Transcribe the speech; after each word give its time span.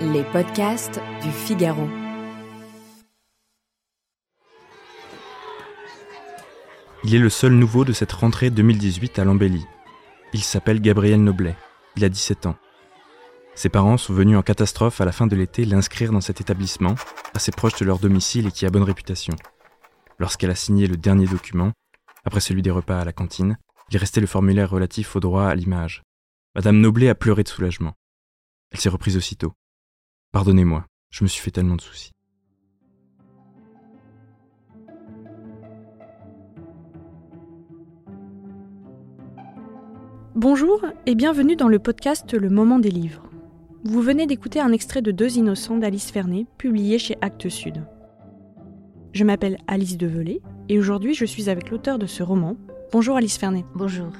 Les 0.00 0.24
podcasts 0.24 1.00
du 1.22 1.30
Figaro. 1.30 1.88
Il 7.04 7.14
est 7.14 7.18
le 7.18 7.30
seul 7.30 7.52
nouveau 7.52 7.84
de 7.84 7.92
cette 7.92 8.12
rentrée 8.12 8.50
2018 8.50 9.18
à 9.18 9.24
l'embellie. 9.24 9.66
Il 10.32 10.42
s'appelle 10.42 10.80
Gabriel 10.80 11.22
Noblet. 11.22 11.56
Il 11.96 12.04
a 12.04 12.08
17 12.08 12.46
ans. 12.46 12.56
Ses 13.54 13.68
parents 13.68 13.96
sont 13.96 14.14
venus 14.14 14.36
en 14.36 14.42
catastrophe 14.42 15.00
à 15.00 15.04
la 15.04 15.12
fin 15.12 15.26
de 15.26 15.36
l'été 15.36 15.64
l'inscrire 15.64 16.12
dans 16.12 16.20
cet 16.20 16.40
établissement, 16.40 16.94
assez 17.34 17.52
proche 17.52 17.78
de 17.78 17.84
leur 17.84 17.98
domicile 17.98 18.46
et 18.46 18.52
qui 18.52 18.66
a 18.66 18.70
bonne 18.70 18.82
réputation. 18.82 19.34
Lorsqu'elle 20.18 20.50
a 20.50 20.54
signé 20.54 20.86
le 20.86 20.96
dernier 20.96 21.26
document, 21.26 21.72
après 22.24 22.40
celui 22.40 22.62
des 22.62 22.70
repas 22.70 23.00
à 23.00 23.04
la 23.04 23.12
cantine, 23.12 23.58
il 23.90 23.98
restait 23.98 24.20
le 24.20 24.26
formulaire 24.26 24.70
relatif 24.70 25.16
au 25.16 25.20
droit 25.20 25.44
à 25.44 25.54
l'image. 25.54 26.02
Madame 26.54 26.80
Noblet 26.80 27.08
a 27.08 27.14
pleuré 27.14 27.42
de 27.42 27.48
soulagement. 27.48 27.94
Elle 28.72 28.80
s'est 28.80 28.88
reprise 28.88 29.16
aussitôt. 29.16 29.52
Pardonnez-moi, 30.32 30.86
je 31.10 31.24
me 31.24 31.28
suis 31.28 31.42
fait 31.42 31.50
tellement 31.50 31.76
de 31.76 31.82
soucis. 31.82 32.12
Bonjour 40.34 40.82
et 41.04 41.14
bienvenue 41.14 41.56
dans 41.56 41.68
le 41.68 41.78
podcast 41.78 42.32
Le 42.32 42.48
Moment 42.48 42.78
des 42.78 42.90
livres. 42.90 43.22
Vous 43.84 44.00
venez 44.00 44.26
d'écouter 44.26 44.60
un 44.60 44.72
extrait 44.72 45.02
de 45.02 45.10
Deux 45.10 45.36
innocents 45.36 45.76
d'Alice 45.76 46.10
Fernet, 46.10 46.46
publié 46.56 46.98
chez 46.98 47.16
Actes 47.20 47.50
Sud. 47.50 47.84
Je 49.12 49.24
m'appelle 49.24 49.58
Alice 49.66 49.98
Develay 49.98 50.40
et 50.70 50.78
aujourd'hui 50.78 51.14
je 51.14 51.26
suis 51.26 51.50
avec 51.50 51.70
l'auteur 51.70 51.98
de 51.98 52.06
ce 52.06 52.22
roman. 52.22 52.56
Bonjour 52.90 53.16
Alice 53.16 53.36
Fernet. 53.36 53.66
Bonjour. 53.74 54.12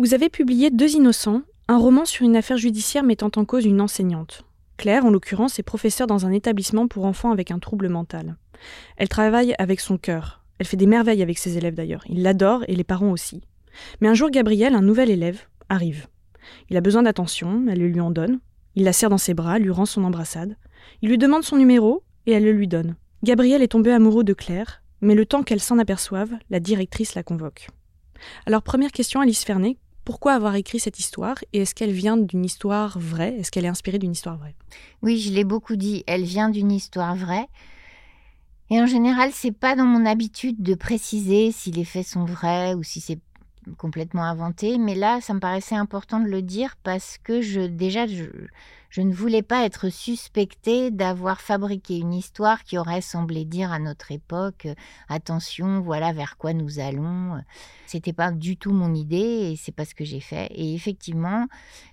Vous 0.00 0.14
avez 0.14 0.28
publié 0.28 0.70
Deux 0.70 0.94
innocents, 0.94 1.42
un 1.66 1.76
roman 1.76 2.04
sur 2.04 2.24
une 2.24 2.36
affaire 2.36 2.56
judiciaire 2.56 3.02
mettant 3.02 3.32
en 3.34 3.44
cause 3.44 3.64
une 3.64 3.80
enseignante. 3.80 4.44
Claire, 4.76 5.04
en 5.04 5.10
l'occurrence, 5.10 5.58
est 5.58 5.64
professeure 5.64 6.06
dans 6.06 6.24
un 6.24 6.30
établissement 6.30 6.86
pour 6.86 7.04
enfants 7.04 7.32
avec 7.32 7.50
un 7.50 7.58
trouble 7.58 7.88
mental. 7.88 8.36
Elle 8.96 9.08
travaille 9.08 9.56
avec 9.58 9.80
son 9.80 9.98
cœur. 9.98 10.44
Elle 10.60 10.66
fait 10.66 10.76
des 10.76 10.86
merveilles 10.86 11.20
avec 11.20 11.36
ses 11.36 11.58
élèves 11.58 11.74
d'ailleurs. 11.74 12.04
Ils 12.08 12.22
l'adorent 12.22 12.62
et 12.68 12.76
les 12.76 12.84
parents 12.84 13.10
aussi. 13.10 13.42
Mais 14.00 14.06
un 14.06 14.14
jour, 14.14 14.30
Gabriel, 14.30 14.76
un 14.76 14.82
nouvel 14.82 15.10
élève, 15.10 15.48
arrive. 15.68 16.06
Il 16.70 16.76
a 16.76 16.80
besoin 16.80 17.02
d'attention, 17.02 17.64
elle 17.68 17.80
le 17.80 17.88
lui 17.88 18.00
en 18.00 18.12
donne. 18.12 18.38
Il 18.76 18.84
la 18.84 18.92
serre 18.92 19.10
dans 19.10 19.18
ses 19.18 19.34
bras, 19.34 19.58
lui 19.58 19.72
rend 19.72 19.84
son 19.84 20.04
embrassade. 20.04 20.56
Il 21.02 21.08
lui 21.08 21.18
demande 21.18 21.42
son 21.42 21.56
numéro 21.56 22.04
et 22.26 22.30
elle 22.30 22.44
le 22.44 22.52
lui 22.52 22.68
donne. 22.68 22.94
Gabriel 23.24 23.62
est 23.62 23.72
tombé 23.72 23.90
amoureux 23.90 24.22
de 24.22 24.32
Claire, 24.32 24.80
mais 25.00 25.16
le 25.16 25.26
temps 25.26 25.42
qu'elle 25.42 25.58
s'en 25.58 25.80
aperçoive, 25.80 26.30
la 26.50 26.60
directrice 26.60 27.16
la 27.16 27.24
convoque. 27.24 27.66
Alors 28.46 28.62
première 28.62 28.92
question, 28.92 29.20
Alice 29.20 29.44
Fernet, 29.44 29.76
pourquoi 30.08 30.32
avoir 30.32 30.54
écrit 30.54 30.80
cette 30.80 30.98
histoire 30.98 31.36
et 31.52 31.58
est-ce 31.58 31.74
qu'elle 31.74 31.92
vient 31.92 32.16
d'une 32.16 32.42
histoire 32.42 32.98
vraie? 32.98 33.36
Est-ce 33.36 33.50
qu'elle 33.50 33.66
est 33.66 33.68
inspirée 33.68 33.98
d'une 33.98 34.12
histoire 34.12 34.38
vraie? 34.38 34.54
Oui, 35.02 35.18
je 35.18 35.30
l'ai 35.30 35.44
beaucoup 35.44 35.76
dit, 35.76 36.02
elle 36.06 36.24
vient 36.24 36.48
d'une 36.48 36.72
histoire 36.72 37.14
vraie. 37.14 37.46
Et 38.70 38.80
en 38.80 38.86
général, 38.86 39.32
c'est 39.34 39.52
pas 39.52 39.76
dans 39.76 39.84
mon 39.84 40.06
habitude 40.06 40.62
de 40.62 40.74
préciser 40.74 41.52
si 41.52 41.72
les 41.72 41.84
faits 41.84 42.06
sont 42.06 42.24
vrais 42.24 42.72
ou 42.72 42.82
si 42.82 43.02
c'est 43.02 43.18
complètement 43.76 44.24
inventé, 44.24 44.78
mais 44.78 44.94
là, 44.94 45.20
ça 45.20 45.34
me 45.34 45.40
paraissait 45.40 45.74
important 45.74 46.20
de 46.20 46.28
le 46.28 46.42
dire 46.42 46.76
parce 46.82 47.18
que 47.18 47.40
je, 47.40 47.60
déjà, 47.60 48.06
je, 48.06 48.24
je 48.90 49.02
ne 49.02 49.12
voulais 49.12 49.42
pas 49.42 49.64
être 49.64 49.90
suspectée 49.90 50.90
d'avoir 50.90 51.40
fabriqué 51.40 51.98
une 51.98 52.14
histoire 52.14 52.64
qui 52.64 52.78
aurait 52.78 53.02
semblé 53.02 53.44
dire 53.44 53.70
à 53.70 53.78
notre 53.78 54.12
époque 54.12 54.66
euh, 54.66 54.74
attention, 55.08 55.80
voilà 55.80 56.12
vers 56.12 56.38
quoi 56.38 56.54
nous 56.54 56.78
allons. 56.78 57.42
C'était 57.86 58.12
pas 58.12 58.32
du 58.32 58.56
tout 58.56 58.72
mon 58.72 58.94
idée 58.94 59.52
et 59.52 59.56
c'est 59.56 59.72
pas 59.72 59.84
ce 59.84 59.94
que 59.94 60.04
j'ai 60.04 60.20
fait. 60.20 60.48
Et 60.54 60.74
effectivement, 60.74 61.46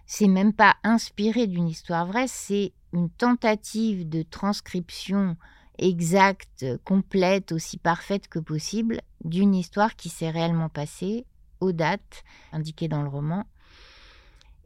c'est 0.05 0.27
même 0.27 0.53
pas 0.53 0.75
inspiré 0.83 1.47
d'une 1.47 1.67
histoire 1.67 2.05
vraie, 2.05 2.27
c'est 2.27 2.71
une 2.93 3.09
tentative 3.09 4.07
de 4.07 4.21
transcription 4.23 5.35
exacte, 5.77 6.65
complète, 6.85 7.51
aussi 7.51 7.77
parfaite 7.77 8.29
que 8.29 8.39
possible 8.39 9.01
d'une 9.25 9.53
histoire 9.53 9.95
qui 9.97 10.07
s'est 10.07 10.29
réellement 10.29 10.69
passée 10.69 11.25
aux 11.65 11.71
dates 11.71 12.23
indiquées 12.51 12.87
dans 12.87 13.01
le 13.01 13.09
roman. 13.09 13.45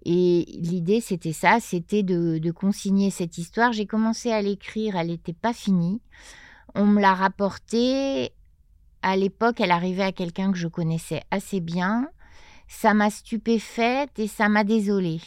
Et 0.05 0.45
l'idée, 0.47 1.01
c'était 1.01 1.33
ça, 1.33 1.59
c'était 1.59 2.03
de, 2.03 2.51
consigner 2.51 3.09
cette 3.09 3.37
histoire. 3.37 3.73
J'ai 3.73 3.85
commencé 3.85 4.31
à 4.31 4.41
l'écrire, 4.41 4.95
elle 4.95 5.07
n'était 5.07 5.33
pas 5.33 5.53
finie. 5.53 6.01
On 6.75 6.85
me 6.85 7.01
l'a 7.01 7.13
rapportée. 7.13 8.31
À 9.01 9.15
l'époque, 9.15 9.59
elle 9.59 9.71
arrivait 9.71 10.03
à 10.03 10.11
quelqu'un 10.11 10.51
que 10.51 10.57
je 10.57 10.67
connaissais 10.67 11.21
assez 11.31 11.59
bien. 11.59 12.09
Ça 12.67 12.93
m'a 12.93 13.09
stupéfaite 13.09 14.19
et 14.19 14.27
ça 14.27 14.49
m'a 14.49 14.63
désolée. 14.63 15.21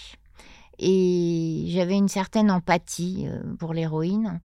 Et 0.78 1.66
j'avais 1.68 1.96
une 1.96 2.08
certaine 2.08 2.50
empathie 2.50 3.26
pour 3.58 3.74
l'héroïne. 3.74 4.40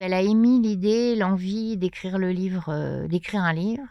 Elle 0.00 0.12
a 0.12 0.20
émis 0.20 0.60
l'idée, 0.60 1.14
l'envie 1.16 1.76
d'écrire 1.76 2.18
le 2.18 2.30
livre, 2.30 3.06
d'écrire 3.06 3.42
un 3.42 3.52
livre. 3.52 3.84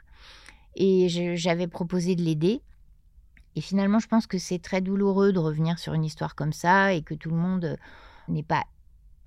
Et 0.75 1.07
j'avais 1.35 1.67
proposé 1.67 2.15
de 2.15 2.21
l'aider. 2.21 2.61
Et 3.55 3.61
finalement, 3.61 3.99
je 3.99 4.07
pense 4.07 4.25
que 4.25 4.37
c'est 4.37 4.59
très 4.59 4.81
douloureux 4.81 5.31
de 5.31 5.39
revenir 5.39 5.77
sur 5.77 5.93
une 5.93 6.03
histoire 6.03 6.35
comme 6.35 6.53
ça 6.53 6.93
et 6.93 7.03
que 7.03 7.13
tout 7.13 7.29
le 7.29 7.35
monde 7.35 7.77
n'est 8.27 8.43
pas 8.43 8.63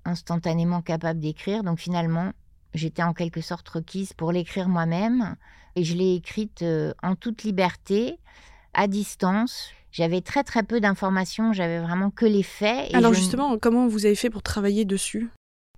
instantanément 0.03 0.81
capable 0.81 1.19
d'écrire. 1.19 1.63
Donc 1.63 1.79
finalement, 1.79 2.33
j'étais 2.73 3.03
en 3.03 3.13
quelque 3.13 3.41
sorte 3.41 3.67
requise 3.69 4.13
pour 4.13 4.31
l'écrire 4.31 4.67
moi-même. 4.67 5.35
Et 5.75 5.83
je 5.83 5.95
l'ai 5.95 6.15
écrite 6.15 6.65
en 7.03 7.15
toute 7.15 7.43
liberté, 7.43 8.19
à 8.73 8.87
distance. 8.87 9.71
J'avais 9.91 10.21
très 10.21 10.43
très 10.43 10.63
peu 10.63 10.79
d'informations, 10.79 11.53
j'avais 11.53 11.79
vraiment 11.79 12.11
que 12.11 12.25
les 12.25 12.43
faits. 12.43 12.93
Alors 12.93 13.13
justement, 13.13 13.57
comment 13.57 13.87
vous 13.87 14.05
avez 14.05 14.15
fait 14.15 14.29
pour 14.29 14.43
travailler 14.43 14.85
dessus? 14.85 15.29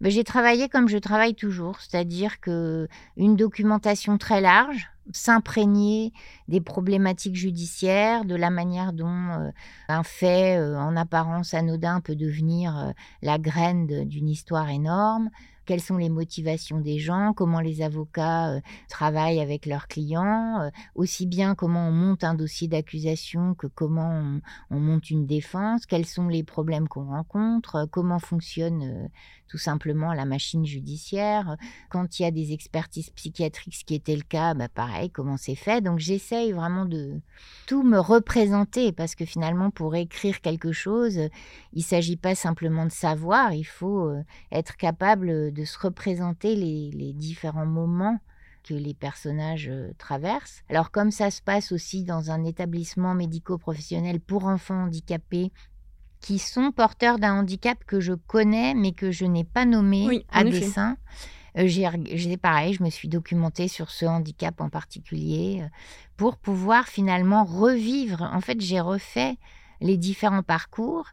Ben, 0.02 0.10
J'ai 0.10 0.24
travaillé 0.24 0.70
comme 0.70 0.88
je 0.88 0.98
travaille 0.98 1.36
toujours, 1.36 1.80
c'est-à-dire 1.82 2.40
que 2.40 2.88
une 3.18 3.36
documentation 3.36 4.18
très 4.18 4.42
large, 4.42 4.90
s'imprégner 5.12 6.14
des 6.48 6.62
problématiques 6.62 7.36
judiciaires, 7.36 8.26
de 8.26 8.36
la 8.36 8.50
manière 8.50 8.94
dont 8.94 9.08
euh, 9.08 9.52
un 9.88 10.04
fait 10.04 10.58
euh, 10.58 10.78
en 10.78 10.96
apparence 10.96 11.54
anodin 11.54 12.02
peut 12.02 12.16
devenir 12.16 12.78
euh, 12.78 12.92
la 13.22 13.38
graine 13.38 14.06
d'une 14.06 14.30
histoire 14.30 14.70
énorme, 14.70 15.30
quelles 15.70 15.82
sont 15.82 15.98
les 15.98 16.10
motivations 16.10 16.80
des 16.80 16.98
gens, 16.98 17.32
comment 17.32 17.60
les 17.60 17.84
avocats 17.84 18.54
euh, 18.54 18.60
travaillent 18.90 19.40
avec 19.40 19.68
leurs 19.68 19.88
clients, 19.88 20.62
euh, 20.62 20.72
aussi 20.96 21.28
bien 21.28 21.54
comment 21.54 21.90
on 21.90 21.92
monte 21.92 22.24
un 22.24 22.34
dossier 22.34 22.68
d'accusation 22.68 23.54
que 23.54 23.68
comment 23.68 24.10
on, 24.10 24.42
on, 24.72 24.80
monte 24.80 25.12
une 25.12 25.28
défense, 25.28 25.86
quels 25.86 26.08
sont 26.08 26.28
les 26.28 26.42
problèmes 26.42 26.88
qu'on 26.88 27.06
rencontre, 27.06 27.76
euh, 27.76 27.86
comment 27.86 28.18
fonctionne 28.18 29.12
tout 29.48 29.60
simplement 29.60 30.14
la 30.14 30.26
machine 30.26 30.66
judiciaire, 30.66 31.56
quand 31.90 32.20
il 32.20 32.24
y 32.24 32.26
a 32.26 32.32
des 32.32 32.52
expertises 32.54 33.10
psychiatriques, 33.12 33.76
ce 33.76 33.84
qui 33.84 33.96
était 33.96 34.16
le 34.16 34.22
cas, 34.22 34.54
bah 34.54 34.70
pareil, 34.70 35.10
comment 35.10 35.38
c'est 35.38 35.56
fait. 35.56 35.82
Donc 35.82 35.98
j'essaye 35.98 36.52
vraiment 36.52 36.86
de 36.86 37.20
tout 37.66 37.82
me 37.82 38.00
représenter 38.00 38.92
parce 38.92 39.16
que 39.16 39.26
finalement 39.26 39.72
pour 39.72 39.96
écrire 39.96 40.42
quelque 40.42 40.72
chose, 40.72 41.18
il 41.74 41.80
ne 41.80 41.84
s'agit 41.84 42.18
pas 42.18 42.36
simplement 42.36 42.86
de 42.86 42.92
savoir, 42.92 43.54
il 43.54 43.64
faut 43.64 44.12
être 44.52 44.78
capable 44.78 45.52
de 45.52 45.59
de 45.60 45.66
se 45.66 45.78
représenter 45.78 46.56
les, 46.56 46.92
les, 46.92 47.14
différents 47.14 47.66
moments 47.66 48.20
que 48.64 48.74
les 48.74 48.94
personnages 48.94 49.72
traversent. 49.98 50.64
Alors 50.70 50.92
comme 50.92 51.12
ça 51.12 51.32
se 51.32 51.42
passe 51.42 51.72
aussi 51.72 52.04
dans 52.04 52.32
un 52.32 52.44
établissement 52.44 53.14
médico-professionnel 53.14 54.20
pour 54.20 54.46
enfants 54.46 54.84
handicapés 54.84 55.52
qui 56.22 56.40
sont 56.40 56.72
porteurs 56.72 57.20
d'un 57.20 57.40
handicap 57.40 57.78
que 57.86 58.00
je 58.00 58.14
connais 58.14 58.74
mais 58.74 58.92
que 58.92 59.12
je 59.12 59.26
n'ai 59.26 59.44
pas 59.44 59.66
nommé 59.66 60.06
oui, 60.08 60.26
à 60.32 60.44
dessein. 60.44 60.98
Euh, 61.58 61.68
j'ai 61.68 62.38
pareil, 62.38 62.74
je 62.74 62.84
me 62.84 62.90
suis 62.90 63.08
documentée 63.08 63.68
sur 63.68 63.90
ce 63.90 64.06
handicap 64.06 64.62
en 64.62 64.70
particulier 64.70 65.62
euh, 65.62 65.68
pour 66.16 66.38
pouvoir 66.38 66.88
finalement 66.88 67.44
revivre. 67.44 68.22
En 68.22 68.42
fait, 68.42 68.62
j'ai 68.62 68.80
refait 68.80 69.38
les 69.82 69.98
différents 69.98 70.44
parcours. 70.44 71.06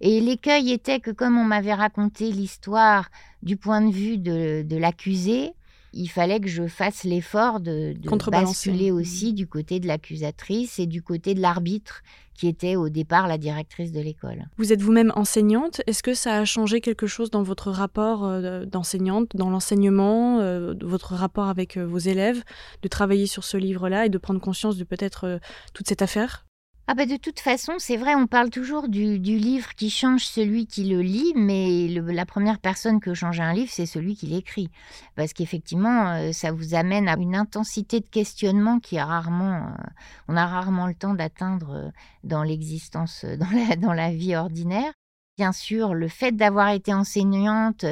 Et 0.00 0.20
l'écueil 0.20 0.72
était 0.72 1.00
que 1.00 1.10
comme 1.10 1.38
on 1.38 1.44
m'avait 1.44 1.74
raconté 1.74 2.30
l'histoire 2.30 3.10
du 3.42 3.56
point 3.56 3.80
de 3.80 3.92
vue 3.92 4.18
de, 4.18 4.62
de 4.62 4.76
l'accusé, 4.76 5.52
il 5.96 6.08
fallait 6.08 6.40
que 6.40 6.48
je 6.48 6.66
fasse 6.66 7.04
l'effort 7.04 7.60
de, 7.60 7.94
de 7.96 8.30
basculer 8.30 8.90
Mhm. 8.90 8.98
aussi 8.98 9.32
du 9.32 9.46
côté 9.46 9.78
de 9.78 9.86
l'accusatrice 9.86 10.80
et 10.80 10.86
du 10.86 11.02
côté 11.02 11.34
de 11.34 11.40
l'arbitre, 11.40 12.02
qui 12.34 12.48
était 12.48 12.74
au 12.74 12.88
départ 12.88 13.28
la 13.28 13.38
directrice 13.38 13.92
de 13.92 14.00
l'école. 14.00 14.46
Vous 14.58 14.72
êtes 14.72 14.82
vous-même 14.82 15.12
enseignante. 15.14 15.82
Est-ce 15.86 16.02
que 16.02 16.14
ça 16.14 16.38
a 16.38 16.44
changé 16.44 16.80
quelque 16.80 17.06
chose 17.06 17.30
dans 17.30 17.44
votre 17.44 17.70
rapport 17.70 18.24
euh, 18.24 18.64
d'enseignante, 18.64 19.28
dans 19.34 19.50
l'enseignement, 19.50 20.40
euh, 20.40 20.74
votre 20.82 21.14
rapport 21.14 21.46
avec 21.48 21.76
euh, 21.76 21.86
vos 21.86 21.98
élèves, 21.98 22.42
de 22.82 22.88
travailler 22.88 23.26
sur 23.28 23.44
ce 23.44 23.56
livre-là 23.56 24.06
et 24.06 24.08
de 24.08 24.18
prendre 24.18 24.40
conscience 24.40 24.76
de 24.76 24.82
peut-être 24.82 25.38
toute 25.74 25.86
cette 25.86 26.02
affaire? 26.02 26.44
Ah 26.86 26.94
bah 26.94 27.06
de 27.06 27.16
toute 27.16 27.40
façon, 27.40 27.72
c'est 27.78 27.96
vrai, 27.96 28.14
on 28.14 28.26
parle 28.26 28.50
toujours 28.50 28.88
du, 28.90 29.18
du 29.18 29.38
livre 29.38 29.74
qui 29.74 29.88
change 29.88 30.26
celui 30.26 30.66
qui 30.66 30.84
le 30.84 31.00
lit, 31.00 31.32
mais 31.34 31.88
la 31.88 32.26
première 32.26 32.58
personne 32.58 33.00
que 33.00 33.14
change 33.14 33.40
un 33.40 33.54
livre, 33.54 33.70
c'est 33.72 33.86
celui 33.86 34.16
qui 34.16 34.26
l'écrit. 34.26 34.68
Parce 35.16 35.32
qu'effectivement, 35.32 36.10
euh, 36.10 36.32
ça 36.32 36.52
vous 36.52 36.74
amène 36.74 37.08
à 37.08 37.16
une 37.16 37.36
intensité 37.36 38.00
de 38.00 38.06
questionnement 38.06 38.80
qui 38.80 39.00
rarement, 39.00 39.68
euh, 39.68 39.84
on 40.28 40.36
a 40.36 40.44
rarement 40.44 40.86
le 40.86 40.94
temps 40.94 41.14
d'atteindre 41.14 41.70
euh, 41.74 41.90
dans 42.22 42.42
l'existence, 42.42 43.24
dans 43.38 43.48
la, 43.50 43.76
dans 43.76 43.94
la 43.94 44.10
vie 44.10 44.36
ordinaire. 44.36 44.92
Bien 45.38 45.52
sûr, 45.52 45.94
le 45.94 46.08
fait 46.08 46.32
d'avoir 46.32 46.68
été 46.68 46.92
enseignante 46.92 47.86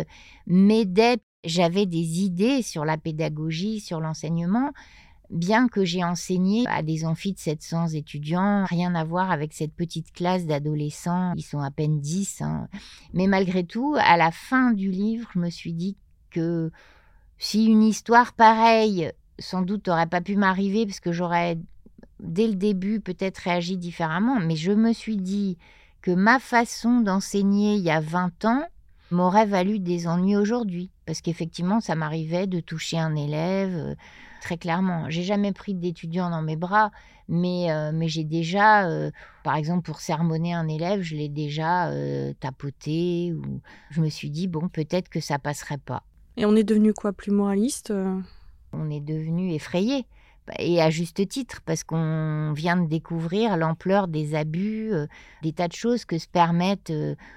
m'aidait. 0.47 1.17
J'avais 1.45 1.87
des 1.87 2.21
idées 2.21 2.61
sur 2.61 2.85
la 2.85 2.99
pédagogie, 2.99 3.81
sur 3.81 4.01
l'enseignement, 4.01 4.71
bien 5.33 5.67
que 5.67 5.85
j'ai 5.85 6.05
enseigné 6.05 6.65
à 6.69 6.83
des 6.83 7.05
amphis 7.05 7.33
de 7.33 7.39
700 7.39 7.89
étudiants, 7.89 8.65
rien 8.67 8.95
à 8.95 9.05
voir 9.05 9.31
avec 9.31 9.53
cette 9.53 9.73
petite 9.73 10.13
classe 10.13 10.47
d'adolescents, 10.47 11.33
ils 11.37 11.43
sont 11.43 11.61
à 11.61 11.71
peine 11.71 12.01
10. 12.01 12.43
hein. 12.43 12.69
Mais 13.15 13.27
malgré 13.27 13.65
tout, 13.65 13.97
à 13.99 14.17
la 14.17 14.31
fin 14.31 14.73
du 14.73 14.91
livre, 14.91 15.29
je 15.35 15.39
me 15.39 15.51
suis 15.51 15.73
dit 15.73 15.97
que 16.31 16.71
si 17.39 17.65
une 17.67 17.83
histoire 17.83 18.35
pareille, 18.35 19.11
sans 19.39 19.63
doute, 19.63 19.89
n'aurait 19.89 20.07
pas 20.07 20.21
pu 20.21 20.37
m'arriver, 20.37 20.87
parce 20.87 21.01
que 21.01 21.13
j'aurais, 21.13 21.59
dès 22.21 22.47
le 22.47 22.55
début, 22.55 23.01
peut-être 23.01 23.39
réagi 23.39 23.77
différemment, 23.77 24.39
mais 24.39 24.57
je 24.57 24.73
me 24.73 24.93
suis 24.93 25.17
dit 25.17 25.59
que 26.03 26.11
ma 26.11 26.39
façon 26.39 27.01
d'enseigner 27.01 27.77
il 27.77 27.83
y 27.83 27.91
a 27.91 28.01
20 28.01 28.45
ans 28.45 28.63
m'aurait 29.11 29.47
valu 29.47 29.79
des 29.79 30.07
ennuis 30.09 30.37
aujourd'hui. 30.37 30.91
Parce 31.07 31.21
qu'effectivement, 31.21 31.81
ça 31.81 31.95
m'arrivait 31.95 32.47
de 32.47 32.61
toucher 32.61 32.99
un 32.99 33.15
élève, 33.15 33.75
euh, 33.75 33.95
très 34.43 34.59
clairement. 34.59 35.09
J'ai 35.09 35.23
jamais 35.23 35.53
pris 35.53 35.73
d'étudiant 35.73 36.29
dans 36.29 36.43
mes 36.43 36.57
bras, 36.57 36.91
mais, 37.29 37.71
euh, 37.71 37.93
mais 37.95 38.09
j'ai 38.09 38.25
déjà, 38.25 38.89
euh, 38.89 39.11
par 39.45 39.55
exemple, 39.55 39.83
pour 39.83 40.01
sermonner 40.01 40.53
un 40.53 40.67
élève, 40.67 41.01
je 41.01 41.15
l'ai 41.15 41.29
déjà 41.29 41.89
euh, 41.91 42.33
tapoté, 42.41 43.33
ou 43.33 43.61
je 43.91 44.01
me 44.01 44.09
suis 44.09 44.31
dit, 44.31 44.49
bon, 44.49 44.69
peut-être 44.69 45.09
que 45.09 45.21
ça 45.21 45.39
passerait 45.39 45.79
pas. 45.79 46.03
Et 46.37 46.45
on 46.45 46.57
est 46.57 46.65
devenu 46.65 46.93
quoi 46.93 47.13
Plus 47.13 47.31
moraliste 47.31 47.93
On 48.73 48.91
est 48.91 49.01
devenu 49.01 49.53
effrayé. 49.55 50.07
Et 50.59 50.83
à 50.83 50.91
juste 50.91 51.29
titre, 51.29 51.61
parce 51.65 51.85
qu'on 51.85 52.53
vient 52.53 52.77
de 52.77 52.89
découvrir 52.89 53.57
l'ampleur 53.57 54.09
des 54.09 54.35
abus, 54.35 54.93
des 55.43 55.53
tas 55.53 55.69
de 55.69 55.73
choses 55.73 56.05
que 56.05 56.19
se 56.19 56.27
permettent 56.27 56.93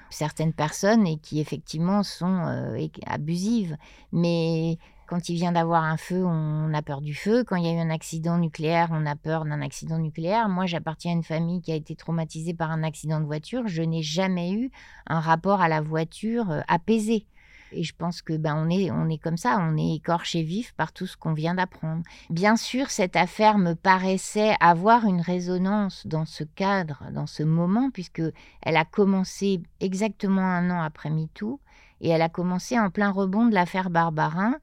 certaines 0.09 0.53
personnes 0.53 1.05
et 1.05 1.17
qui 1.17 1.39
effectivement 1.39 2.01
sont 2.01 2.73
abusives. 3.05 3.77
Mais 4.11 4.79
quand 5.07 5.29
il 5.29 5.35
vient 5.35 5.51
d'avoir 5.51 5.83
un 5.83 5.97
feu, 5.97 6.25
on 6.25 6.73
a 6.73 6.81
peur 6.81 7.01
du 7.01 7.13
feu. 7.13 7.43
Quand 7.43 7.55
il 7.55 7.65
y 7.65 7.69
a 7.69 7.73
eu 7.73 7.79
un 7.79 7.89
accident 7.89 8.37
nucléaire, 8.37 8.89
on 8.91 9.05
a 9.05 9.15
peur 9.15 9.45
d'un 9.45 9.61
accident 9.61 9.97
nucléaire. 9.97 10.49
Moi, 10.49 10.65
j'appartiens 10.65 11.11
à 11.11 11.15
une 11.15 11.23
famille 11.23 11.61
qui 11.61 11.71
a 11.71 11.75
été 11.75 11.95
traumatisée 11.95 12.53
par 12.53 12.71
un 12.71 12.83
accident 12.83 13.19
de 13.19 13.25
voiture. 13.25 13.67
Je 13.67 13.81
n'ai 13.81 14.01
jamais 14.01 14.51
eu 14.51 14.71
un 15.07 15.19
rapport 15.19 15.61
à 15.61 15.67
la 15.67 15.81
voiture 15.81 16.51
euh, 16.51 16.61
apaisé. 16.67 17.25
Et 17.71 17.83
je 17.83 17.93
pense 17.95 18.21
que 18.21 18.37
ben 18.37 18.55
on 18.55 18.69
est 18.69 18.89
on 18.91 19.09
est 19.09 19.17
comme 19.17 19.37
ça, 19.37 19.57
on 19.59 19.75
est 19.75 19.95
écorché 19.95 20.43
vif 20.43 20.73
par 20.73 20.93
tout 20.93 21.07
ce 21.07 21.17
qu'on 21.17 21.33
vient 21.33 21.55
d'apprendre. 21.55 22.03
Bien 22.29 22.55
sûr, 22.55 22.89
cette 22.89 23.15
affaire 23.15 23.57
me 23.57 23.73
paraissait 23.73 24.55
avoir 24.61 25.05
une 25.05 25.19
résonance 25.19 26.07
dans 26.07 26.25
ce 26.25 26.43
cadre, 26.43 27.03
dans 27.11 27.27
ce 27.27 27.43
moment, 27.43 27.89
puisque 27.91 28.21
elle 28.61 28.77
a 28.77 28.85
commencé 28.85 29.61
exactement 29.81 30.41
un 30.41 30.69
an 30.69 30.81
après 30.81 31.09
MeToo. 31.09 31.59
Et 32.01 32.09
elle 32.09 32.21
a 32.21 32.29
commencé 32.29 32.79
en 32.79 32.89
plein 32.89 33.11
rebond 33.11 33.45
de 33.45 33.53
l'affaire 33.53 33.89
Barbarin. 33.89 34.55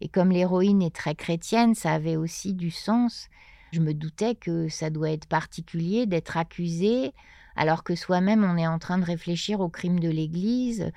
Et 0.00 0.08
comme 0.08 0.30
l'héroïne 0.30 0.82
est 0.82 0.94
très 0.94 1.14
chrétienne, 1.14 1.74
ça 1.74 1.92
avait 1.92 2.16
aussi 2.16 2.52
du 2.52 2.70
sens. 2.70 3.28
Je 3.72 3.80
me 3.80 3.94
doutais 3.94 4.34
que 4.34 4.68
ça 4.68 4.90
doit 4.90 5.10
être 5.10 5.26
particulier 5.26 6.06
d'être 6.06 6.36
accusé 6.36 7.12
alors 7.56 7.84
que 7.84 7.94
soi-même 7.94 8.44
on 8.44 8.56
est 8.56 8.66
en 8.66 8.78
train 8.78 8.98
de 8.98 9.04
réfléchir 9.04 9.60
au 9.60 9.68
crime 9.68 10.00
de 10.00 10.08
l'Église. 10.08 10.90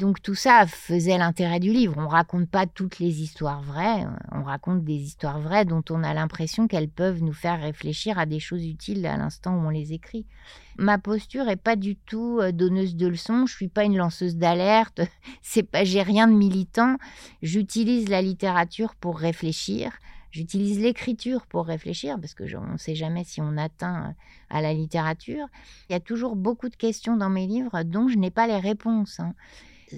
Donc 0.00 0.22
tout 0.22 0.34
ça 0.34 0.66
faisait 0.66 1.18
l'intérêt 1.18 1.60
du 1.60 1.72
livre. 1.72 1.94
On 1.98 2.08
raconte 2.08 2.48
pas 2.48 2.66
toutes 2.66 2.98
les 3.00 3.20
histoires 3.20 3.60
vraies, 3.60 4.06
on 4.32 4.42
raconte 4.42 4.82
des 4.82 4.94
histoires 4.94 5.38
vraies 5.38 5.66
dont 5.66 5.84
on 5.90 6.02
a 6.02 6.14
l'impression 6.14 6.66
qu'elles 6.66 6.88
peuvent 6.88 7.22
nous 7.22 7.34
faire 7.34 7.60
réfléchir 7.60 8.18
à 8.18 8.24
des 8.24 8.40
choses 8.40 8.64
utiles 8.64 9.04
à 9.04 9.18
l'instant 9.18 9.54
où 9.54 9.66
on 9.66 9.68
les 9.68 9.92
écrit. 9.92 10.24
Ma 10.78 10.96
posture 10.96 11.50
est 11.50 11.56
pas 11.56 11.76
du 11.76 11.96
tout 11.96 12.38
euh, 12.40 12.50
donneuse 12.50 12.96
de 12.96 13.08
leçons, 13.08 13.44
je 13.44 13.54
suis 13.54 13.68
pas 13.68 13.84
une 13.84 13.98
lanceuse 13.98 14.36
d'alerte, 14.36 15.02
c'est 15.42 15.64
pas 15.64 15.84
j'ai 15.84 16.00
rien 16.02 16.26
de 16.28 16.32
militant, 16.32 16.96
j'utilise 17.42 18.08
la 18.08 18.22
littérature 18.22 18.94
pour 18.94 19.18
réfléchir. 19.18 19.92
J'utilise 20.30 20.78
l'écriture 20.80 21.44
pour 21.46 21.66
réfléchir 21.66 22.16
parce 22.20 22.34
que 22.34 22.46
je- 22.46 22.56
on 22.56 22.72
ne 22.72 22.76
sait 22.78 22.94
jamais 22.94 23.24
si 23.24 23.40
on 23.42 23.56
atteint 23.58 24.06
euh, 24.06 24.12
à 24.48 24.62
la 24.62 24.72
littérature. 24.72 25.44
Il 25.88 25.92
y 25.92 25.96
a 25.96 26.00
toujours 26.00 26.36
beaucoup 26.36 26.68
de 26.70 26.76
questions 26.76 27.16
dans 27.18 27.28
mes 27.30 27.46
livres 27.48 27.82
dont 27.82 28.08
je 28.08 28.16
n'ai 28.16 28.30
pas 28.30 28.46
les 28.46 28.58
réponses. 28.58 29.20
hein 29.20 29.34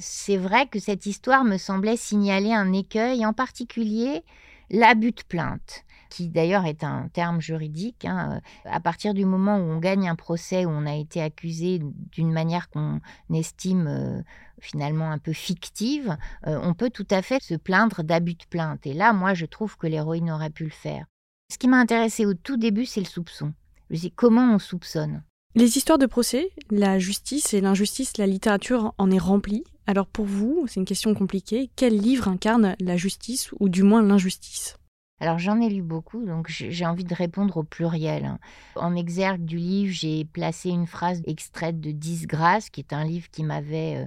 c'est 0.00 0.36
vrai 0.36 0.66
que 0.66 0.78
cette 0.78 1.06
histoire 1.06 1.44
me 1.44 1.58
semblait 1.58 1.96
signaler 1.96 2.52
un 2.52 2.72
écueil, 2.72 3.24
en 3.26 3.32
particulier 3.32 4.24
l'abus 4.70 5.12
de 5.12 5.22
plainte, 5.28 5.84
qui 6.08 6.28
d'ailleurs 6.28 6.64
est 6.64 6.82
un 6.82 7.08
terme 7.12 7.40
juridique. 7.40 8.04
hein. 8.04 8.40
À 8.64 8.80
partir 8.80 9.12
du 9.12 9.24
moment 9.24 9.58
où 9.58 9.70
on 9.70 9.78
gagne 9.78 10.08
un 10.08 10.16
procès, 10.16 10.64
où 10.64 10.70
on 10.70 10.86
a 10.86 10.94
été 10.94 11.20
accusé 11.20 11.80
d'une 12.12 12.32
manière 12.32 12.70
qu'on 12.70 13.00
estime 13.32 13.86
euh, 13.86 14.22
finalement 14.60 15.10
un 15.10 15.18
peu 15.18 15.32
fictive, 15.32 16.16
euh, 16.46 16.58
on 16.62 16.74
peut 16.74 16.90
tout 16.90 17.06
à 17.10 17.20
fait 17.22 17.42
se 17.42 17.54
plaindre 17.54 18.02
d'abus 18.02 18.34
de 18.34 18.44
plainte. 18.48 18.86
Et 18.86 18.94
là, 18.94 19.12
moi, 19.12 19.34
je 19.34 19.46
trouve 19.46 19.76
que 19.76 19.86
l'héroïne 19.86 20.30
aurait 20.30 20.50
pu 20.50 20.64
le 20.64 20.70
faire. 20.70 21.04
Ce 21.52 21.58
qui 21.58 21.68
m'a 21.68 21.78
intéressé 21.78 22.24
au 22.24 22.32
tout 22.32 22.56
début, 22.56 22.86
c'est 22.86 23.00
le 23.00 23.06
soupçon. 23.06 23.52
Je 23.90 24.08
comment 24.08 24.54
on 24.54 24.58
soupçonne? 24.58 25.22
Les 25.54 25.76
histoires 25.76 25.98
de 25.98 26.06
procès, 26.06 26.50
la 26.70 26.98
justice 26.98 27.52
et 27.52 27.60
l'injustice, 27.60 28.16
la 28.16 28.26
littérature 28.26 28.94
en 28.96 29.10
est 29.10 29.18
remplie. 29.18 29.64
Alors 29.86 30.06
pour 30.06 30.26
vous, 30.26 30.64
c'est 30.68 30.78
une 30.80 30.86
question 30.86 31.12
compliquée, 31.14 31.70
quel 31.74 31.98
livre 31.98 32.28
incarne 32.28 32.76
la 32.80 32.96
justice 32.96 33.50
ou 33.58 33.68
du 33.68 33.82
moins 33.82 34.02
l'injustice? 34.02 34.76
Alors 35.20 35.38
j'en 35.38 35.60
ai 35.60 35.68
lu 35.68 35.82
beaucoup, 35.82 36.24
donc 36.24 36.46
j'ai 36.48 36.86
envie 36.86 37.04
de 37.04 37.14
répondre 37.14 37.56
au 37.56 37.62
pluriel. 37.62 38.24
hein. 38.24 38.38
En 38.76 38.94
exergue 38.94 39.44
du 39.44 39.56
livre, 39.56 39.92
j'ai 39.92 40.24
placé 40.24 40.70
une 40.70 40.86
phrase 40.86 41.22
extraite 41.26 41.80
de 41.80 41.90
Disgrâce, 41.90 42.70
qui 42.70 42.80
est 42.80 42.92
un 42.92 43.04
livre 43.04 43.28
qui 43.30 43.44
m'avait 43.44 43.96
euh, 43.96 44.06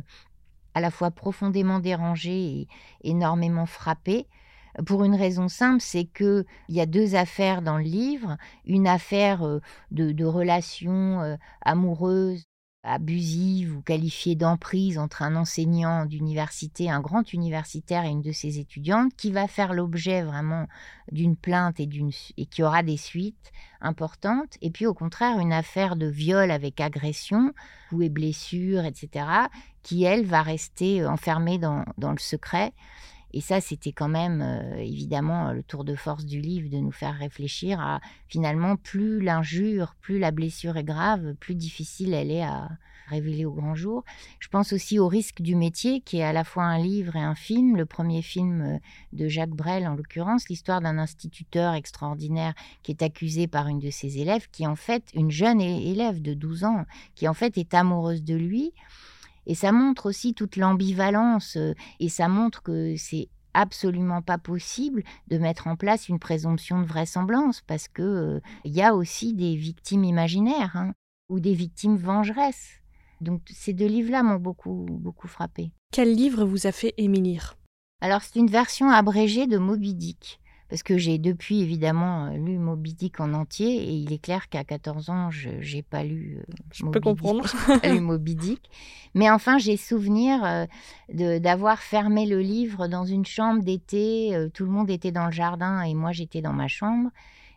à 0.74 0.82
la 0.82 0.92
fois 0.92 1.12
profondément 1.12 1.80
dérangé 1.80 2.32
et 2.32 2.68
énormément 3.04 3.66
frappé. 3.66 4.28
Pour 4.86 5.06
une 5.06 5.16
raison 5.16 5.48
simple, 5.48 5.82
c'est 5.82 6.04
que 6.04 6.46
il 6.68 6.76
y 6.76 6.82
a 6.82 6.86
deux 6.86 7.16
affaires 7.16 7.62
dans 7.62 7.78
le 7.78 7.84
livre. 7.84 8.38
Une 8.66 8.88
affaire 8.88 9.44
euh, 9.44 9.60
de, 9.92 10.12
de 10.12 10.26
relations 10.26 11.22
euh, 11.22 11.36
amoureuses 11.62 12.44
abusive 12.86 13.76
ou 13.76 13.82
qualifiée 13.82 14.36
d'emprise 14.36 14.98
entre 14.98 15.24
un 15.24 15.36
enseignant 15.36 16.06
d'université, 16.06 16.90
un 16.90 17.02
grand 17.02 17.34
universitaire 17.34 18.06
et 18.06 18.10
une 18.10 18.22
de 18.22 18.32
ses 18.32 18.60
étudiantes, 18.60 19.12
qui 19.18 19.32
va 19.32 19.48
faire 19.48 19.74
l'objet 19.74 20.22
vraiment 20.22 20.68
d'une 21.12 21.36
plainte 21.36 21.80
et, 21.80 21.88
qui 21.88 22.64
aura 22.64 22.84
des 22.84 22.98
suites 22.98 23.52
importantes. 23.82 24.58
Et 24.62 24.70
puis 24.70 24.86
au 24.86 24.94
contraire, 24.94 25.40
une 25.40 25.54
affaire 25.54 25.96
de 25.96 26.08
viol 26.08 26.52
avec 26.52 26.80
agression, 26.80 27.54
coups 27.90 28.06
et 28.06 28.10
blessures, 28.10 28.86
etc., 28.86 29.26
qui, 29.84 30.04
elle, 30.04 30.26
va 30.26 30.42
rester 30.42 31.06
enfermée 31.06 31.58
dans 31.60 31.86
le 31.98 32.20
secret. 32.20 32.74
Et 33.36 33.42
ça, 33.42 33.60
c'était 33.60 33.92
quand 33.92 34.08
même 34.08 34.42
euh, 34.42 34.78
évidemment 34.78 35.52
le 35.52 35.62
tour 35.62 35.84
de 35.84 35.94
force 35.94 36.26
du 36.26 36.40
livre 36.40 36.70
de 36.70 36.78
nous 36.78 36.94
faire 36.94 37.14
réfléchir 37.16 37.82
à 37.82 38.00
finalement 38.30 38.78
plus 38.78 39.20
l'injure, 39.22 39.96
plus 40.00 40.20
la 40.20 40.32
blessure 40.32 40.78
est 40.78 40.86
grave, 40.86 41.36
plus 41.36 41.54
difficile 41.54 42.14
elle 42.14 42.32
est 42.32 42.44
à 42.44 42.70
révéler 43.08 43.44
au 43.44 43.52
grand 43.52 43.76
jour. 43.76 44.06
Je 44.40 44.48
pense 44.48 44.72
aussi 44.72 45.00
au 45.00 45.10
risque 45.10 45.42
du 45.42 45.56
métier, 45.56 46.00
qui 46.00 46.20
est 46.20 46.24
à 46.24 46.32
la 46.32 46.46
fois 46.46 46.64
un 46.64 46.78
livre 46.78 47.18
et 47.18 47.22
un 47.22 47.36
film. 47.36 47.76
Le 47.76 47.86
premier 47.86 48.22
film 48.22 48.62
euh, 48.62 48.78
de 49.12 49.28
Jacques 49.28 49.50
Brel, 49.50 49.86
en 49.86 49.96
l'occurrence, 49.96 50.48
l'histoire 50.48 50.80
d'un 50.80 50.98
instituteur 50.98 51.74
extraordinaire 51.74 52.54
qui 52.84 52.92
est 52.94 53.04
accusé 53.04 53.48
par 53.48 53.68
une 53.68 53.80
de 53.80 53.90
ses 53.90 54.20
élèves, 54.20 54.48
qui 54.50 54.66
en 54.66 54.78
fait, 54.78 55.10
une 55.14 55.30
jeune 55.30 55.60
élève 55.60 56.22
de 56.22 56.34
12 56.34 56.64
ans, 56.64 56.86
qui 57.16 57.28
en 57.28 57.34
fait 57.34 57.58
est 57.58 57.74
amoureuse 57.74 58.24
de 58.24 58.36
lui. 58.36 58.72
Et 59.48 59.56
ça 59.56 59.72
montre 59.72 60.08
aussi 60.08 60.34
toute 60.34 60.56
l'ambivalence 60.56 61.58
euh, 61.58 61.74
et 62.00 62.10
ça 62.10 62.28
montre 62.28 62.64
que 62.64 62.96
c'est 62.98 63.30
absolument 63.54 64.22
pas 64.22 64.38
possible 64.38 65.04
de 65.28 65.38
mettre 65.38 65.68
en 65.68 65.76
place 65.76 66.10
une 66.10 66.20
présomption 66.20 66.82
de 66.82 66.86
vraisemblance 66.86 67.62
parce 67.62 67.88
que 67.88 68.02
euh, 68.02 68.40
il 68.66 68.74
y 68.74 68.82
a 68.82 68.94
aussi 68.94 69.34
des 69.34 69.56
victimes 69.56 70.04
imaginaires 70.04 70.76
hein, 70.76 70.94
ou 71.30 71.40
des 71.40 71.54
victimes 71.54 71.96
vengeresses. 71.96 72.82
Donc 73.22 73.42
ces 73.50 73.74
deux 73.74 73.88
livres-là 73.88 74.24
m'ont 74.24 74.40
beaucoup 74.40 74.86
beaucoup 74.90 75.28
frappé. 75.28 75.72
Quel 75.92 76.14
livre 76.14 76.44
vous 76.44 76.68
a 76.68 76.72
fait 76.72 76.94
aimer 76.98 77.22
lire? 77.22 77.56
Alors 78.02 78.22
c'est 78.22 78.40
une 78.40 78.50
version 78.50 78.90
abrégée 78.90 79.48
de 79.48 79.58
Moby 79.58 79.96
Dick 79.96 80.42
parce 80.76 80.84
que 80.84 80.98
j'ai 80.98 81.20
depuis 81.20 81.62
évidemment 81.62 82.26
euh, 82.26 82.32
lu 82.32 82.58
Moby 82.58 82.94
Dick 82.96 83.22
en 83.22 83.34
entier 83.34 83.78
et 83.78 83.94
il 83.94 84.12
est 84.12 84.18
clair 84.18 84.50
qu'à 84.50 84.66
14 84.66 85.10
ans, 85.10 85.32
je 85.32 85.48
n'ai 85.74 85.84
pas 85.84 86.04
lu 86.04 86.40
euh, 86.42 86.54
je 86.74 86.84
peux 86.84 87.00
comprendre. 87.00 87.46
lu 87.86 88.02
Moby 88.02 88.36
Dick. 88.36 88.70
Mais 89.14 89.32
enfin, 89.32 89.58
j'ai 89.58 89.78
souvenir 89.78 90.44
euh, 90.44 91.40
d'avoir 91.40 91.80
fermé 91.80 92.26
le 92.26 92.42
livre 92.42 92.90
dans 92.90 93.06
une 93.06 93.26
chambre 93.26 93.64
d'été, 93.64 94.38
tout 94.54 94.66
le 94.66 94.70
monde 94.70 94.90
était 94.90 95.14
dans 95.14 95.28
le 95.28 95.32
jardin 95.32 95.82
et 95.82 95.94
moi 95.94 96.12
j'étais 96.12 96.42
dans 96.42 96.52
ma 96.52 96.68
chambre 96.68 97.10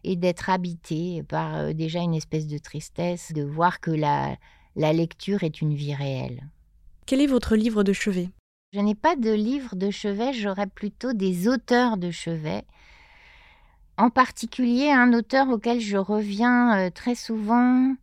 et 0.05 0.15
d'être 0.15 0.49
habité 0.49 1.25
par 1.25 1.75
déjà 1.75 1.99
une 1.99 2.15
espèce 2.15 2.47
de 2.47 2.59
tristesse, 2.59 3.33
de 3.33 3.43
voir 3.43 3.81
que 3.81 3.91
la, 3.91 4.37
la 4.77 4.93
lecture 4.93 5.43
est 5.43 5.61
une 5.61 5.75
vie 5.75 5.93
réelle. 5.93 6.47
Quel 7.05 7.21
est 7.21 7.27
votre 7.27 7.57
livre 7.57 7.83
de 7.83 7.93
chevet? 7.93 8.29
Je 8.73 8.79
n'ai 8.79 8.95
pas 8.95 9.17
de 9.17 9.33
livre 9.33 9.75
de 9.75 9.91
chevet, 9.91 10.35
j'aurais 10.35 10.69
plutôt 10.69 11.13
des 11.15 11.49
auteurs 11.49 11.97
de 11.97 12.13
chevet 12.13 12.63
en 13.99 14.11
particulier 14.11 14.91
un 14.91 15.13
auteur 15.13 15.49
auquel 15.49 15.81
je 15.81 15.97
reviens 15.97 16.79
euh, 16.79 16.91
très 16.91 17.17
souvent 17.17 17.95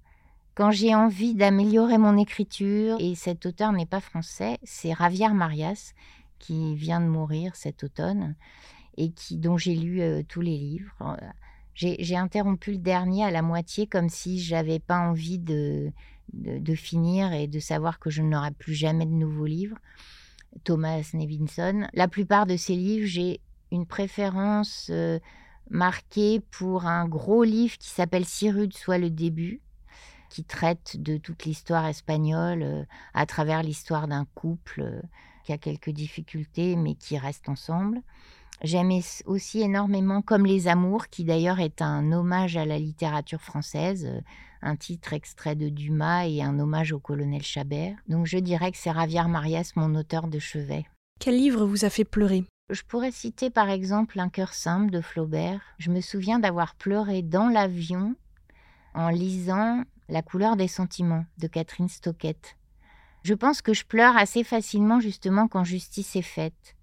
quand 0.54 0.70
j'ai 0.70 0.94
envie 0.94 1.34
d'améliorer 1.34 1.98
mon 1.98 2.18
écriture, 2.18 2.96
et 3.00 3.16
cet 3.16 3.46
auteur 3.46 3.74
n'est 3.74 3.86
pas 3.86 4.00
français, 4.00 4.58
c'est 4.64 4.94
Javier 4.94 5.30
Marias, 5.34 5.94
qui 6.40 6.76
vient 6.76 7.02
de 7.02 7.08
mourir 7.08 7.56
cet 7.58 7.84
automne, 7.84 8.36
et 8.96 9.12
qui, 9.12 9.36
dont 9.36 9.58
j'ai 9.58 9.76
lu 9.76 10.02
euh, 10.02 10.22
tous 10.26 10.40
les 10.40 10.58
livres. 10.58 10.94
Euh, 11.02 11.16
j'ai 11.76 12.16
interrompu 12.16 12.72
le 12.72 12.78
dernier 12.78 13.26
à 13.26 13.32
la 13.32 13.42
moitié 13.42 13.86
comme 13.86 14.08
si 14.08 14.40
j'avais 14.42 14.80
pas 14.80 14.98
envie 14.98 15.40
de, 15.40 15.92
de, 16.32 16.76
finir 16.76 17.34
et 17.34 17.48
de 17.48 17.60
savoir 17.60 18.00
que 18.00 18.10
je 18.10 18.22
n'aurai 18.22 18.52
plus 18.52 18.74
jamais 18.74 19.06
de 19.06 19.12
nouveaux 19.12 19.46
livres. 19.46 19.78
Thomas 20.64 21.02
Nevinson. 21.14 21.86
La 21.92 22.08
plupart 22.08 22.46
de 22.46 22.56
ses 22.56 22.78
livres, 22.78 23.08
j'ai 23.08 23.42
une 23.74 23.86
préférence 23.86 24.90
marqué 25.70 26.42
pour 26.52 26.86
un 26.86 27.08
gros 27.08 27.44
livre 27.44 27.78
qui 27.78 27.90
s'appelle 27.90 28.26
Rude 28.44 28.76
soit 28.76 28.98
le 28.98 29.10
début, 29.10 29.62
qui 30.30 30.44
traite 30.44 31.02
de 31.02 31.18
toute 31.18 31.46
l'histoire 31.46 31.86
espagnole 31.86 32.64
euh, 32.64 32.84
à 33.14 33.26
travers 33.26 33.64
l'histoire 33.64 34.08
d'un 34.08 34.26
couple 34.36 34.82
euh, 34.82 35.02
qui 35.44 35.54
a 35.54 35.58
quelques 35.58 35.92
difficultés 35.92 36.76
mais 36.76 36.96
qui 36.96 37.18
reste 37.18 37.50
ensemble. 37.50 38.02
J'aime 38.62 38.92
aussi 39.26 39.62
énormément 39.62 40.22
Comme 40.22 40.46
les 40.46 40.68
amours, 40.68 41.08
qui 41.08 41.26
d'ailleurs 41.26 41.60
est 41.60 41.82
un 41.82 42.12
hommage 42.14 42.56
à 42.56 42.66
la 42.66 42.80
littérature 42.80 43.42
française, 43.42 44.06
euh, 44.06 44.22
un 44.62 44.76
titre 44.76 45.14
extrait 45.14 45.56
de 45.56 45.70
Dumas 45.70 46.26
et 46.26 46.42
un 46.42 46.58
hommage 46.60 46.92
au 46.92 47.00
colonel 47.00 47.44
Chabert. 47.44 47.98
Donc 48.08 48.26
je 48.26 48.38
dirais 48.38 48.72
que 48.72 48.78
c'est 48.78 48.92
Ravière 48.92 49.30
Marias, 49.30 49.74
mon 49.76 49.94
auteur 49.96 50.28
de 50.28 50.40
chevet. 50.40 50.86
Quel 51.20 51.38
livre 51.38 51.66
vous 51.66 51.86
a 51.86 51.90
fait 51.90 52.06
pleurer? 52.06 52.46
Je 52.70 52.82
pourrais 52.84 53.12
citer 53.12 53.50
par 53.50 53.70
exemple 53.70 54.20
Un 54.20 54.30
cœur 54.30 54.54
simple 54.54 54.90
de 54.90 55.02
Flaubert. 55.02 55.62
Je 55.78 55.92
me 55.92 56.02
souviens 56.02 56.40
d'avoir 56.40 56.76
pleuré 56.76 57.22
dans 57.22 57.48
l'avion 57.48 58.16
en 58.94 59.10
lisant 59.10 59.84
La 60.10 60.22
couleur 60.22 60.56
des 60.56 60.68
sentiments 60.68 61.26
de 61.38 61.48
Catherine 61.48 61.90
Stockett. 61.90 62.58
Je 63.24 63.34
pense 63.34 63.62
que 63.62 63.74
je 63.74 63.86
pleure 63.86 64.18
assez 64.18 64.44
facilement 64.44 65.00
justement 65.00 65.48
quand 65.48 65.64
justice 65.64 66.16
est 66.16 66.22
faite 66.22 66.76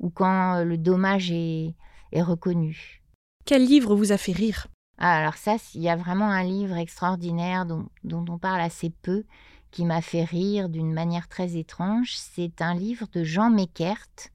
ou 0.00 0.10
quand 0.10 0.54
euh, 0.54 0.64
le 0.64 0.78
dommage 0.78 1.30
est, 1.32 1.74
reconnu. 2.12 3.02
Quel 3.44 3.64
livre 3.64 3.94
vous 3.94 4.12
a 4.12 4.16
fait 4.16 4.32
rire? 4.32 4.68
Ah, 4.96 5.18
Alors 5.18 5.34
ça, 5.34 5.56
il 5.74 5.82
y 5.82 5.88
a 5.88 5.96
vraiment 5.96 6.30
un 6.30 6.42
livre 6.42 6.76
extraordinaire 6.76 7.66
dont, 7.66 7.88
dont 8.04 8.24
on 8.28 8.38
parle 8.38 8.60
assez 8.60 8.90
peu, 8.90 9.24
qui 9.70 9.84
m'a 9.84 10.00
fait 10.00 10.24
rire 10.24 10.68
d'une 10.68 10.92
manière 10.92 11.28
très 11.28 11.56
étrange. 11.56 12.14
C'est 12.16 12.62
un 12.62 12.74
livre 12.74 13.06
de 13.12 13.24
Jean 13.24 13.50
Meckert 13.50 14.30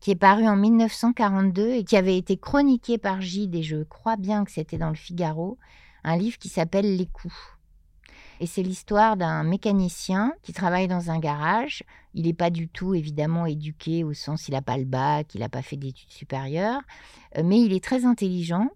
qui 0.00 0.10
est 0.10 0.16
paru 0.16 0.46
en 0.46 0.56
1942 0.56 1.70
et 1.70 1.84
qui 1.84 1.96
avait 1.96 2.16
été 2.16 2.36
chroniqué 2.36 2.98
par 2.98 3.20
Gide, 3.20 3.54
et 3.54 3.62
je 3.62 3.82
crois 3.82 4.16
bien 4.16 4.44
que 4.44 4.50
c'était 4.50 4.78
dans 4.78 4.90
le 4.90 4.94
Figaro, 4.94 5.58
un 6.04 6.16
livre 6.16 6.38
qui 6.38 6.48
s'appelle 6.48 6.96
Les 6.96 7.06
coups. 7.06 7.34
Et 8.40 8.46
c'est 8.46 8.62
l'histoire 8.62 9.16
d'un 9.16 9.42
mécanicien 9.42 10.32
qui 10.42 10.52
travaille 10.52 10.86
dans 10.86 11.10
un 11.10 11.18
garage. 11.18 11.82
Il 12.14 12.26
n'est 12.26 12.34
pas 12.34 12.50
du 12.50 12.68
tout, 12.68 12.94
évidemment, 12.94 13.46
éduqué 13.46 14.04
au 14.04 14.12
sens 14.12 14.46
il 14.48 14.52
n'a 14.52 14.62
pas 14.62 14.78
le 14.78 14.84
bac, 14.84 15.34
il 15.34 15.40
n'a 15.40 15.48
pas 15.48 15.62
fait 15.62 15.76
d'études 15.76 16.10
supérieures, 16.10 16.80
euh, 17.36 17.42
mais 17.44 17.60
il 17.60 17.72
est 17.72 17.82
très 17.82 18.04
intelligent. 18.04 18.70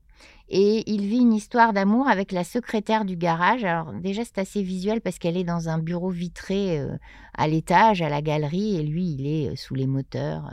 Et 0.49 0.83
il 0.91 1.07
vit 1.07 1.21
une 1.21 1.33
histoire 1.33 1.73
d'amour 1.73 2.09
avec 2.09 2.31
la 2.33 2.45
secrétaire 2.45 3.05
du 3.05 3.17
garage. 3.17 3.64
Alors 3.64 3.93
déjà 3.93 4.25
c'est 4.25 4.38
assez 4.38 4.62
visuel 4.62 5.00
parce 5.00 5.19
qu'elle 5.19 5.37
est 5.37 5.45
dans 5.45 5.69
un 5.69 5.79
bureau 5.79 6.11
vitré 6.11 6.79
euh, 6.79 6.97
à 7.35 7.49
l'étage, 7.49 8.02
à 8.02 8.09
la 8.09 8.21
galerie, 8.21 8.76
et 8.76 8.83
lui 8.83 9.12
il 9.12 9.26
est 9.26 9.50
euh, 9.50 9.57
sous 9.57 9.75
les 9.75 9.87
moteurs. 9.87 10.52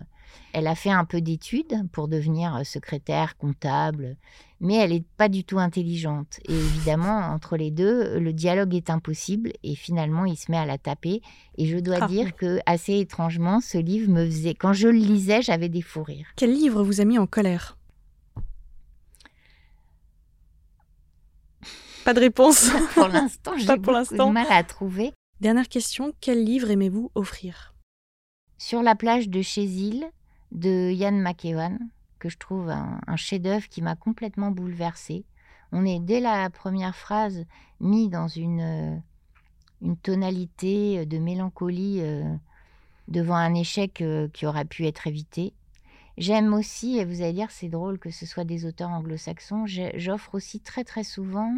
Elle 0.54 0.68
a 0.68 0.76
fait 0.76 0.92
un 0.92 1.06
peu 1.06 1.22
d'études 1.22 1.90
pour 1.92 2.08
devenir 2.08 2.56
euh, 2.56 2.64
secrétaire, 2.64 3.38
comptable, 3.38 4.18
mais 4.60 4.76
elle 4.76 4.92
n'est 4.92 5.04
pas 5.18 5.30
du 5.30 5.44
tout 5.44 5.60
intelligente. 5.60 6.40
Et 6.48 6.54
évidemment, 6.54 7.20
entre 7.20 7.56
les 7.56 7.72
deux, 7.72 8.20
le 8.20 8.34
dialogue 8.34 8.76
est 8.76 8.90
impossible 8.90 9.54
et 9.64 9.76
finalement, 9.76 10.26
il 10.26 10.38
se 10.38 10.52
met 10.52 10.58
à 10.58 10.66
la 10.66 10.78
taper. 10.78 11.22
Et 11.58 11.66
je 11.66 11.78
dois 11.78 12.00
ah. 12.02 12.08
dire 12.08 12.36
que, 12.36 12.60
assez 12.66 13.00
étrangement, 13.00 13.62
ce 13.62 13.78
livre 13.78 14.12
me 14.12 14.26
faisait. 14.26 14.56
Quand 14.56 14.74
je 14.74 14.88
le 14.88 14.98
lisais, 14.98 15.42
j'avais 15.42 15.70
des 15.70 15.82
fous 15.82 16.04
rires. 16.04 16.28
Quel 16.36 16.52
livre 16.54 16.84
vous 16.84 17.02
a 17.02 17.06
mis 17.06 17.18
en 17.18 17.28
colère? 17.28 17.78
Pas 22.06 22.14
de 22.14 22.20
réponse. 22.20 22.70
pour 22.96 23.08
l'instant, 23.08 23.54
j'ai 23.58 23.68
beaucoup 23.68 23.92
de 23.92 24.32
mal 24.32 24.48
à 24.50 24.64
trouver. 24.64 25.14
Dernière 25.42 25.70
question, 25.70 26.12
quel 26.20 26.44
livre 26.44 26.70
aimez-vous 26.70 27.12
offrir? 27.16 27.74
Sur 28.58 28.82
la 28.82 28.96
plage 28.96 29.30
de 29.30 29.42
Chézil, 29.42 30.10
de 30.52 30.92
Ian 30.92 31.12
McEwan, 31.12 31.80
que 32.20 32.30
je 32.30 32.38
trouve 32.38 32.70
un, 32.70 33.16
chef-d'œuvre 33.16 33.68
qui 33.70 33.82
m'a 33.82 33.96
complètement 33.96 34.52
bouleversée. 34.52 35.26
On 35.72 35.86
est 35.86 36.00
dès 36.00 36.20
la 36.20 36.50
première 36.50 36.96
phrase 36.96 37.46
mis 37.80 38.10
dans 38.10 38.28
une, 38.28 38.62
euh, 38.62 38.98
une 39.82 39.98
tonalité 39.98 41.06
de 41.06 41.18
mélancolie 41.18 42.00
euh, 42.02 42.36
devant 43.08 43.36
un 43.36 43.54
échec 43.54 44.02
euh, 44.02 44.28
qui 44.34 44.46
aurait 44.46 44.66
pu 44.66 44.86
être 44.86 45.08
évité. 45.08 45.54
J'aime 46.18 46.54
aussi, 46.54 46.98
et 46.98 47.06
vous 47.06 47.22
allez 47.22 47.34
dire 47.34 47.52
c'est 47.52 47.70
drôle 47.70 47.98
que 47.98 48.12
ce 48.12 48.26
soit 48.26 48.44
des 48.44 48.66
auteurs 48.66 48.90
anglo-saxons, 48.90 49.66
j'offre 49.96 50.36
aussi 50.36 50.60
très 50.60 50.84
très 50.84 51.06
souvent 51.06 51.56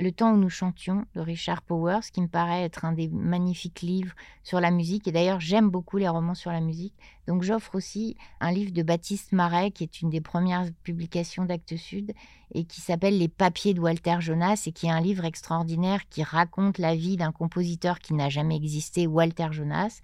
le 0.00 0.12
temps 0.12 0.32
où 0.32 0.36
nous 0.36 0.50
chantions 0.50 1.04
de 1.14 1.20
Richard 1.20 1.62
Powers, 1.62 2.10
qui 2.12 2.20
me 2.20 2.28
paraît 2.28 2.62
être 2.62 2.84
un 2.84 2.92
des 2.92 3.08
magnifiques 3.08 3.82
livres 3.82 4.14
sur 4.42 4.60
la 4.60 4.70
musique. 4.70 5.06
Et 5.06 5.12
d'ailleurs, 5.12 5.40
j'aime 5.40 5.68
beaucoup 5.68 5.98
les 5.98 6.08
romans 6.08 6.34
sur 6.34 6.50
la 6.50 6.60
musique. 6.60 6.94
Donc 7.26 7.42
j'offre 7.42 7.74
aussi 7.74 8.16
un 8.40 8.50
livre 8.50 8.72
de 8.72 8.82
Baptiste 8.82 9.32
Marais, 9.32 9.70
qui 9.70 9.84
est 9.84 10.00
une 10.00 10.10
des 10.10 10.20
premières 10.20 10.66
publications 10.82 11.44
d'Actes 11.44 11.76
Sud, 11.76 12.12
et 12.54 12.64
qui 12.64 12.80
s'appelle 12.80 13.18
Les 13.18 13.28
papiers 13.28 13.74
de 13.74 13.80
Walter 13.80 14.16
Jonas, 14.20 14.64
et 14.66 14.72
qui 14.72 14.86
est 14.86 14.90
un 14.90 15.00
livre 15.00 15.24
extraordinaire 15.24 16.08
qui 16.08 16.22
raconte 16.22 16.78
la 16.78 16.94
vie 16.94 17.16
d'un 17.16 17.32
compositeur 17.32 17.98
qui 17.98 18.14
n'a 18.14 18.28
jamais 18.28 18.56
existé, 18.56 19.06
Walter 19.06 19.48
Jonas. 19.50 20.00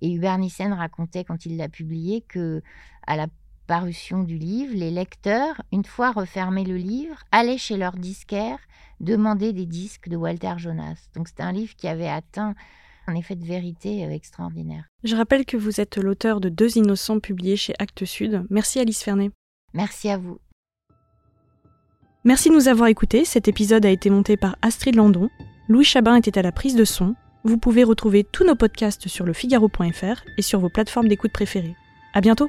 Et 0.00 0.12
Hubert 0.12 0.38
Nissen 0.38 0.72
racontait 0.72 1.24
quand 1.24 1.46
il 1.46 1.56
l'a 1.56 1.68
publié 1.68 2.20
que 2.20 2.62
à 3.06 3.16
la 3.16 3.28
parution 3.66 4.22
du 4.22 4.38
livre, 4.38 4.74
les 4.74 4.90
lecteurs, 4.90 5.60
une 5.72 5.84
fois 5.84 6.12
refermé 6.12 6.64
le 6.64 6.76
livre, 6.76 7.16
allaient 7.32 7.58
chez 7.58 7.76
leur 7.76 7.92
disquaire 7.92 8.58
demander 9.00 9.52
des 9.52 9.66
disques 9.66 10.08
de 10.08 10.16
Walter 10.16 10.54
Jonas. 10.56 11.08
Donc 11.14 11.28
c'est 11.28 11.42
un 11.42 11.52
livre 11.52 11.74
qui 11.76 11.88
avait 11.88 12.08
atteint 12.08 12.54
un 13.06 13.14
effet 13.14 13.36
de 13.36 13.44
vérité 13.44 14.02
extraordinaire. 14.10 14.84
Je 15.04 15.16
rappelle 15.16 15.44
que 15.44 15.56
vous 15.56 15.80
êtes 15.80 15.96
l'auteur 15.96 16.40
de 16.40 16.48
Deux 16.48 16.76
innocents 16.76 17.20
publiés 17.20 17.56
chez 17.56 17.74
Actes 17.78 18.04
Sud. 18.04 18.44
Merci 18.50 18.80
Alice 18.80 19.02
Fernet. 19.02 19.30
Merci 19.74 20.08
à 20.08 20.18
vous. 20.18 20.38
Merci 22.24 22.48
de 22.48 22.54
nous 22.54 22.68
avoir 22.68 22.88
écoutés. 22.88 23.24
Cet 23.24 23.46
épisode 23.46 23.86
a 23.86 23.90
été 23.90 24.10
monté 24.10 24.36
par 24.36 24.56
Astrid 24.62 24.96
Landon. 24.96 25.30
Louis 25.68 25.84
Chabin 25.84 26.16
était 26.16 26.38
à 26.38 26.42
la 26.42 26.50
prise 26.50 26.74
de 26.74 26.84
son. 26.84 27.14
Vous 27.44 27.58
pouvez 27.58 27.84
retrouver 27.84 28.24
tous 28.24 28.44
nos 28.44 28.56
podcasts 28.56 29.06
sur 29.06 29.24
lefigaro.fr 29.24 30.24
et 30.36 30.42
sur 30.42 30.58
vos 30.58 30.68
plateformes 30.68 31.06
d'écoute 31.06 31.32
préférées. 31.32 31.76
À 32.14 32.20
bientôt! 32.20 32.48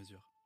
mesure. 0.01 0.40